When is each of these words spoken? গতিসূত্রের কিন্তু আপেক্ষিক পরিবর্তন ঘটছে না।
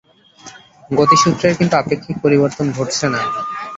গতিসূত্রের 0.89 1.53
কিন্তু 1.59 1.75
আপেক্ষিক 1.77 2.15
পরিবর্তন 2.23 2.65
ঘটছে 2.71 3.05
না। 3.09 3.21